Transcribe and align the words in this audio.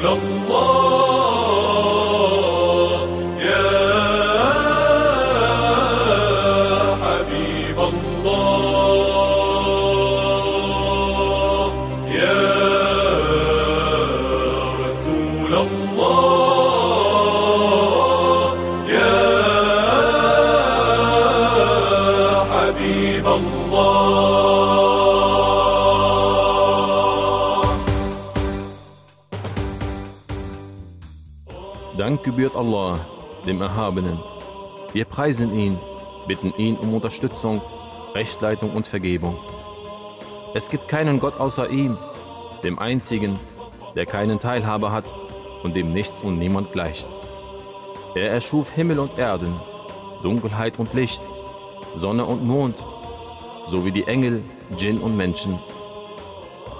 رسول 0.00 0.08
الله. 0.08 1.90
يا 3.40 3.76
حبيب 7.02 7.78
الله. 7.78 8.40
يا 12.08 12.42
رسول 14.84 15.54
الله. 15.54 15.89
Dank 31.98 32.22
gebührt 32.22 32.54
Allah, 32.54 33.00
dem 33.46 33.60
Erhabenen. 33.60 34.20
Wir 34.92 35.04
preisen 35.04 35.52
ihn, 35.52 35.78
bitten 36.28 36.54
ihn 36.56 36.76
um 36.76 36.94
Unterstützung, 36.94 37.60
Rechtleitung 38.14 38.70
und 38.70 38.86
Vergebung. 38.86 39.36
Es 40.54 40.70
gibt 40.70 40.86
keinen 40.86 41.18
Gott 41.18 41.38
außer 41.40 41.68
ihm, 41.68 41.98
dem 42.62 42.78
einzigen, 42.78 43.38
der 43.96 44.06
keinen 44.06 44.38
Teilhaber 44.38 44.92
hat 44.92 45.04
und 45.64 45.74
dem 45.74 45.92
nichts 45.92 46.22
und 46.22 46.38
niemand 46.38 46.72
gleicht. 46.72 47.08
Er 48.14 48.30
erschuf 48.30 48.70
Himmel 48.70 49.00
und 49.00 49.18
Erden, 49.18 49.54
Dunkelheit 50.22 50.78
und 50.78 50.94
Licht, 50.94 51.22
Sonne 51.96 52.24
und 52.24 52.44
Mond, 52.44 52.76
sowie 53.66 53.90
die 53.90 54.04
Engel, 54.04 54.44
Djinn 54.78 54.98
und 54.98 55.16
Menschen. 55.16 55.58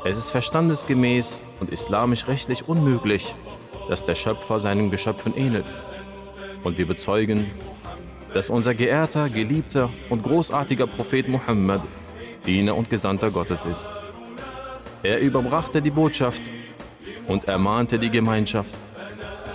Es 0.04 0.16
ist 0.16 0.30
verstandesgemäß 0.30 1.44
und 1.60 1.70
islamisch-rechtlich 1.70 2.68
unmöglich, 2.68 3.34
dass 3.88 4.04
der 4.04 4.14
Schöpfer 4.14 4.60
seinen 4.60 4.90
Geschöpfen 4.90 5.36
ähnelt. 5.36 5.66
Und 6.62 6.78
wir 6.78 6.86
bezeugen, 6.86 7.50
dass 8.34 8.50
unser 8.50 8.74
geehrter, 8.74 9.28
geliebter 9.28 9.88
und 10.08 10.22
großartiger 10.22 10.86
Prophet 10.86 11.28
Muhammad 11.28 11.82
Diener 12.46 12.76
und 12.76 12.88
Gesandter 12.88 13.30
Gottes 13.30 13.64
ist. 13.64 13.88
Er 15.02 15.20
überbrachte 15.20 15.82
die 15.82 15.90
Botschaft 15.90 16.40
und 17.26 17.44
ermahnte 17.44 17.98
die 17.98 18.10
Gemeinschaft. 18.10 18.74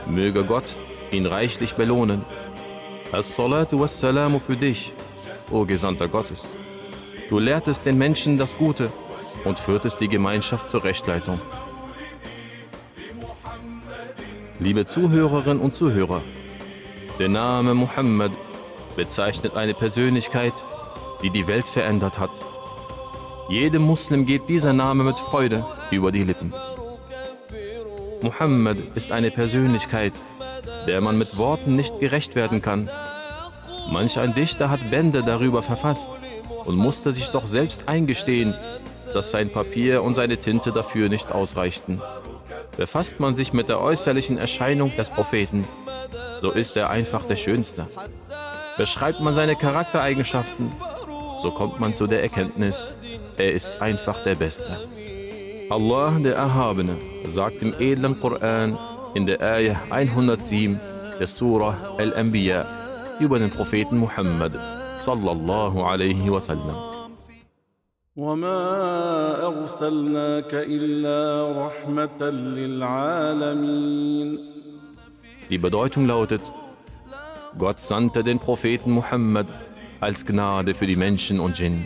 Möge 0.08 0.44
Gott 0.44 0.76
ihn 1.12 1.26
reichlich 1.26 1.76
belohnen. 1.76 2.24
As-salatu 3.12 3.80
was-salamu 3.80 4.40
für 4.40 4.56
dich, 4.56 4.94
o 5.52 5.66
Gesandter 5.66 6.08
Gottes. 6.08 6.56
Du 7.30 7.40
lehrtest 7.40 7.86
den 7.86 7.98
Menschen 7.98 8.38
das 8.38 8.58
Gute 8.58 8.92
und 9.44 9.58
führtest 9.60 10.02
die 10.02 10.08
Gemeinschaft 10.08 10.68
zur 10.68 10.84
Rechtleitung. 10.84 11.40
Liebe 14.60 14.86
Zuhörerinnen 14.86 15.60
und 15.60 15.76
Zuhörer, 15.76 16.22
der 17.20 17.28
Name 17.28 17.74
Muhammad 17.74 18.32
bezeichnet 18.96 19.58
eine 19.58 19.74
Persönlichkeit, 19.74 20.54
die 21.22 21.30
die 21.30 21.48
Welt 21.48 21.68
verändert 21.68 22.20
hat. 22.20 22.30
Jedem 23.50 23.82
Muslim 23.82 24.26
geht 24.26 24.48
dieser 24.48 24.72
Name 24.72 25.04
mit 25.04 25.20
Freude 25.20 25.66
über 25.92 26.14
die 26.14 26.24
Lippen. 26.24 26.54
Muhammad 28.22 28.78
ist 28.96 29.12
eine 29.12 29.30
Persönlichkeit, 29.30 30.14
der 30.88 31.02
man 31.02 31.18
mit 31.18 31.38
Worten 31.38 31.76
nicht 31.76 32.00
gerecht 32.00 32.36
werden 32.36 32.62
kann. 32.62 32.90
Manch 33.92 34.18
ein 34.18 34.34
Dichter 34.34 34.70
hat 34.70 34.90
Bände 34.90 35.22
darüber 35.22 35.64
verfasst 35.64 36.12
und 36.64 36.78
musste 36.78 37.12
sich 37.12 37.28
doch 37.28 37.46
selbst 37.46 37.90
eingestehen, 37.90 38.56
dass 39.14 39.32
sein 39.32 39.50
Papier 39.50 40.02
und 40.02 40.16
seine 40.16 40.38
Tinte 40.38 40.72
dafür 40.72 41.10
nicht 41.10 41.34
ausreichten. 41.34 42.02
Befasst 42.78 43.20
man 43.20 43.34
sich 43.34 43.54
mit 43.54 43.70
der 43.70 43.80
äußerlichen 43.82 44.38
Erscheinung 44.38 44.92
des 44.98 45.10
Propheten, 45.10 45.66
so 46.42 46.52
ist 46.52 46.76
er 46.76 46.90
einfach 46.90 47.24
der 47.24 47.38
Schönste. 47.38 47.88
Beschreibt 48.78 49.22
man 49.22 49.34
seine 49.34 49.56
Charaktereigenschaften, 49.56 50.72
so 51.42 51.52
kommt 51.52 51.80
man 51.80 51.94
zu 51.94 52.08
der 52.08 52.22
Erkenntnis, 52.22 52.90
er 53.38 53.54
ist 53.54 53.82
einfach 53.82 54.24
der 54.24 54.36
Beste. 54.36 54.78
Allah, 55.70 56.12
der 56.20 56.36
Erhabene, 56.36 56.98
sagt 57.24 57.62
im 57.62 57.74
edlen 57.80 58.20
Koran 58.20 58.78
in 59.14 59.26
der 59.26 59.42
Ayah 59.42 59.80
107 59.90 60.80
der 61.20 61.28
Surah 61.28 61.96
Al-Anbiya 61.98 62.66
über 63.20 63.40
den 63.40 63.50
Propheten 63.50 63.98
Muhammad 63.98 64.52
sallallahu 64.98 65.82
alaihi 65.82 66.30
wasallam. 66.32 66.95
وما 68.16 69.48
ارسلناك 69.48 70.54
الا 70.54 71.52
رحمه 71.68 72.30
للعالمين 72.58 74.40
Die 75.50 75.58
Bedeutung 75.58 76.06
lautet 76.08 76.42
Gott 77.58 77.82
sandte 77.82 78.24
den 78.24 78.40
Propheten 78.40 78.92
Muhammad 78.92 79.48
als 80.00 80.26
Gnade 80.26 80.74
für 80.74 80.88
die 80.88 80.96
Menschen 80.96 81.42
und 81.42 81.60
Jinn. 81.60 81.86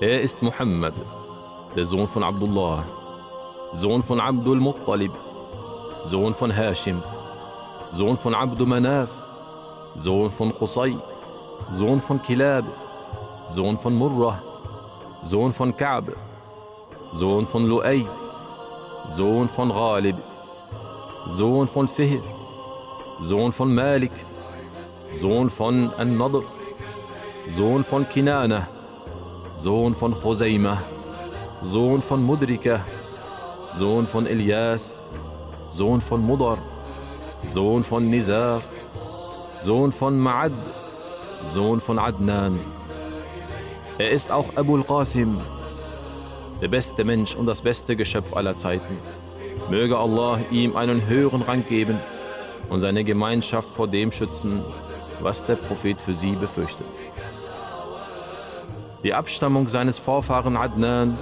Er 0.00 0.22
ist 0.22 0.40
Muhammad, 0.42 0.94
der 1.76 1.84
Sohn 1.84 2.08
von 2.08 2.22
Abdullah, 2.24 2.84
Sohn 3.74 4.02
von 4.02 4.18
Abdul 4.20 4.60
Muttalib, 4.60 5.12
Sohn 6.04 6.34
von 6.34 6.50
Hashim, 6.50 7.02
Sohn 7.96 8.18
von 8.18 8.34
Abdu 8.34 8.66
Manaf, 8.66 9.10
Sohn 9.94 10.28
von 10.28 10.52
Qusay, 10.52 10.96
Sohn 11.70 12.00
von 12.00 12.20
Kilab, 12.20 12.64
Sohn 13.46 13.78
von 13.78 13.94
Murrah, 13.94 14.42
Sohn 15.22 15.52
von 15.52 15.76
Ka'b, 15.76 16.06
Sohn 17.12 17.46
von 17.46 17.70
Lu'ay, 17.70 18.04
Sohn 19.06 19.48
von 19.48 19.68
Ghalib, 19.68 20.16
Sohn 21.28 21.68
von 21.68 21.86
Fihr, 21.86 22.20
Sohn 23.20 23.52
von 23.52 23.72
Malik, 23.72 24.16
Sohn 25.12 25.48
von 25.48 25.92
An-Nadr, 25.96 26.42
Sohn 37.46 37.84
von 37.84 38.08
Nizar, 38.10 38.62
Sohn 39.58 39.92
von 39.92 40.20
Ma'ad, 40.20 40.52
Sohn 41.44 41.80
von 41.80 41.98
Adnan. 41.98 42.58
Er 43.98 44.10
ist 44.10 44.32
auch 44.32 44.56
Abul 44.56 44.82
Qasim, 44.82 45.38
der 46.60 46.68
beste 46.68 47.04
Mensch 47.04 47.34
und 47.34 47.46
das 47.46 47.62
beste 47.62 47.96
Geschöpf 47.96 48.34
aller 48.34 48.56
Zeiten. 48.56 48.98
Möge 49.70 49.96
Allah 49.98 50.38
ihm 50.50 50.76
einen 50.76 51.06
höheren 51.06 51.42
Rang 51.42 51.64
geben 51.68 51.98
und 52.70 52.80
seine 52.80 53.04
Gemeinschaft 53.04 53.70
vor 53.70 53.88
dem 53.88 54.10
schützen, 54.10 54.62
was 55.20 55.46
der 55.46 55.56
Prophet 55.56 56.00
für 56.00 56.14
sie 56.14 56.32
befürchtet. 56.32 56.86
Die 59.04 59.14
Abstammung 59.14 59.68
seines 59.68 59.98
Vorfahren 59.98 60.56
Adnan 60.56 61.18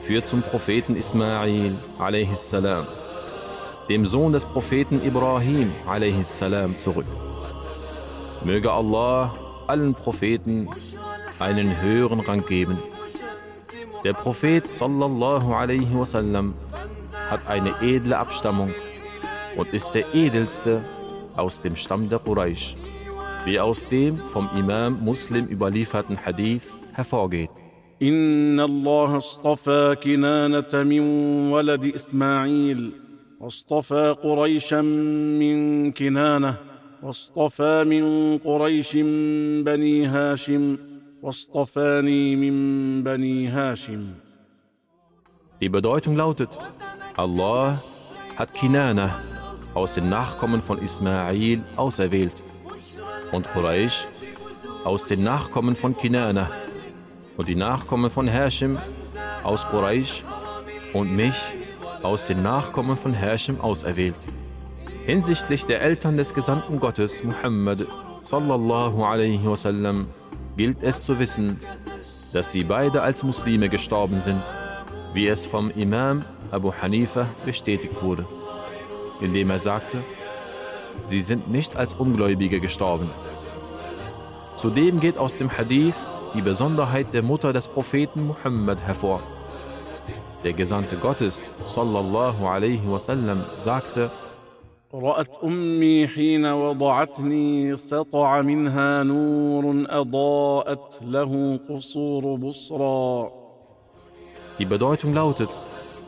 führt 0.00 0.28
zum 0.28 0.42
Propheten 0.42 0.96
Ismail 0.96 1.76
a.s., 1.98 2.56
dem 3.88 4.04
Sohn 4.04 4.32
des 4.32 4.44
Propheten 4.44 5.00
Ibrahim 5.04 5.72
salam 6.22 6.76
zurück. 6.76 7.06
Möge 8.44 8.70
Allah 8.70 9.34
allen 9.66 9.94
Propheten 9.94 10.68
einen 11.38 11.80
höheren 11.80 12.20
Rang 12.20 12.44
geben. 12.46 12.78
Der 14.04 14.12
Prophet 14.12 14.70
sallallahu 14.70 15.52
alaihi 15.52 15.94
wasallam 15.94 16.54
hat 17.30 17.40
eine 17.48 17.74
edle 17.82 18.18
Abstammung 18.18 18.70
und 19.56 19.72
ist 19.72 19.92
der 19.92 20.14
edelste 20.14 20.84
aus 21.36 21.60
dem 21.62 21.74
Stamm 21.74 22.08
der 22.08 22.18
Quraysh, 22.18 22.76
wie 23.44 23.58
aus 23.58 23.86
dem 23.86 24.18
vom 24.18 24.48
Imam 24.56 25.02
Muslim 25.02 25.46
überlieferten 25.46 26.16
Hadith 26.24 26.74
hervorgeht. 26.92 27.50
إن 28.02 28.60
الله 28.60 29.16
اصطفى 29.16 29.96
كنانة 30.02 30.82
من 30.82 31.02
ولد 31.50 31.84
إسماعيل 31.94 33.07
واصطفى 33.40 34.16
قريشا 34.22 34.80
من 35.40 35.92
كنانه 35.92 36.56
واصطفى 37.02 37.84
من 37.84 38.38
قريش 38.38 38.96
بني 39.66 40.06
هاشم 40.06 40.78
واصطفاني 41.22 42.36
من 42.36 42.54
بني 43.04 43.48
هاشم. 43.48 44.14
Die 45.60 45.68
Bedeutung 45.68 46.16
lautet, 46.16 46.50
Allah 47.16 47.78
hat 48.36 48.54
Kinana 48.54 49.20
aus 49.74 49.94
den 49.94 50.08
Nachkommen 50.08 50.62
von 50.62 50.78
Ismail 50.78 51.62
auserwählt 51.76 52.42
und 53.32 53.44
Quraysh 53.52 54.06
aus 54.84 55.06
den 55.06 55.22
Nachkommen 55.24 55.74
von 55.76 55.96
Kinana 55.96 56.50
und 57.36 57.48
die 57.48 57.56
Nachkommen 57.56 58.10
von 58.10 58.26
Hashim 58.28 58.78
aus 59.44 59.66
Quraysh 59.66 60.24
und 60.92 61.14
mich 61.14 61.38
aus 62.02 62.26
den 62.26 62.42
Nachkommen 62.42 62.96
von 62.96 63.12
Hashim 63.12 63.60
auserwählt. 63.60 64.14
Hinsichtlich 65.06 65.66
der 65.66 65.80
Eltern 65.80 66.16
des 66.16 66.34
Gesandten 66.34 66.80
Gottes 66.80 67.22
Muhammad 67.24 67.86
sallallahu 68.20 69.04
alaihi 69.04 69.44
wasallam 69.44 70.08
gilt 70.56 70.82
es 70.82 71.04
zu 71.04 71.18
wissen, 71.18 71.60
dass 72.32 72.52
sie 72.52 72.64
beide 72.64 73.02
als 73.02 73.22
Muslime 73.22 73.68
gestorben 73.68 74.20
sind, 74.20 74.42
wie 75.14 75.28
es 75.28 75.46
vom 75.46 75.70
Imam 75.70 76.22
Abu 76.50 76.72
Hanifa 76.72 77.28
bestätigt 77.44 78.02
wurde, 78.02 78.26
indem 79.20 79.50
er 79.50 79.58
sagte, 79.58 79.98
sie 81.04 81.20
sind 81.20 81.50
nicht 81.50 81.76
als 81.76 81.94
Ungläubige 81.94 82.60
gestorben. 82.60 83.08
Zudem 84.56 85.00
geht 85.00 85.18
aus 85.18 85.36
dem 85.36 85.56
Hadith 85.56 86.06
die 86.34 86.42
Besonderheit 86.42 87.14
der 87.14 87.22
Mutter 87.22 87.52
des 87.52 87.68
Propheten 87.68 88.26
Muhammad 88.26 88.80
hervor. 88.80 89.22
Der 90.44 90.52
Gesandte 90.52 90.96
Gottes, 90.96 91.50
sallallahu 91.64 92.46
alaihi 92.46 92.86
wasallam, 92.86 93.44
sagte, 93.58 94.10
رأت 94.94 95.38
أمي 95.44 96.08
حين 96.08 96.46
وضعتني 96.46 97.76
سطع 97.76 98.42
منها 98.42 99.02
نور 99.02 99.84
أضاءت 99.88 100.98
له 101.02 101.60
قصور 101.68 102.36
بصرى. 102.36 103.30
Die 104.58 104.64
Bedeutung 104.64 105.12
lautet: 105.12 105.50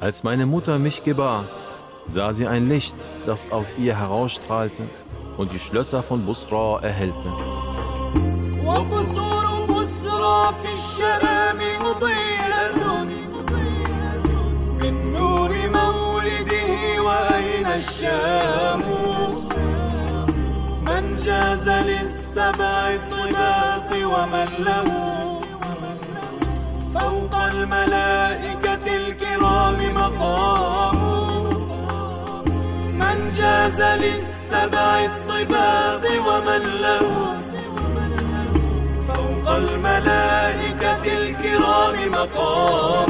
Als 0.01 0.23
meine 0.23 0.47
Mutter 0.47 0.79
mich 0.79 1.05
gebar, 1.05 1.45
sah 2.07 2.33
sie 2.33 2.47
ein 2.47 2.69
Licht, 2.69 2.97
das 3.27 3.53
aus 3.53 3.77
ihr 3.79 3.99
herausstrahlte 3.99 4.85
und 5.37 5.53
die 5.53 5.59
Schlösser 5.59 6.03
von 6.03 6.25
Busra 6.25 6.81
erhellte. 6.81 7.29
وقصور 8.65 9.67
بصرى 9.67 10.53
في 10.63 10.73
الشام 10.73 11.59
مضيئة 11.83 12.50
الشام. 17.81 18.83
من 20.87 21.05
جاز 21.17 21.69
للسبع 21.69 22.75
الطباق 22.99 23.89
ومن 24.13 24.49
له 24.69 24.89
فوق 26.95 27.35
الملائكة 27.55 28.87
الكرام 28.97 29.79
مقام. 29.95 31.01
من 33.01 33.19
جاز 33.41 33.81
للسبع 34.03 34.91
الطباق 35.11 36.05
ومن 36.29 36.63
له 36.85 37.07
فوق 39.09 39.47
الملائكة 39.55 41.05
الكرام 41.19 41.97
مقام. 42.13 43.10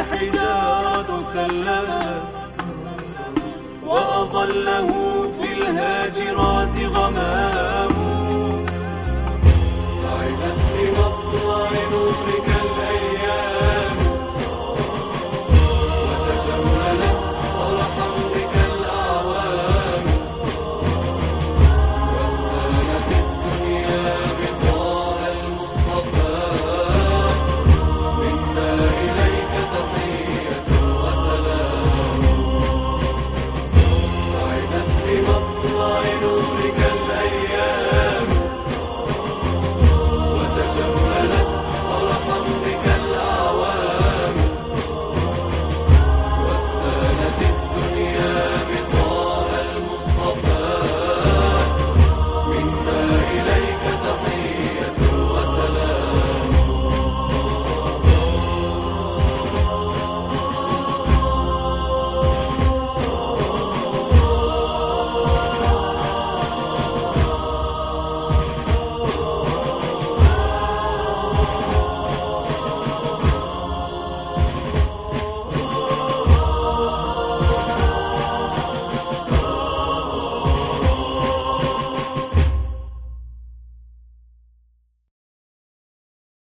الحجارة 0.00 1.22
سلمت 1.22 2.22
وأظله 3.86 4.88
في 5.40 5.52
الهاجرات 5.52 6.76
غمام. 6.94 7.95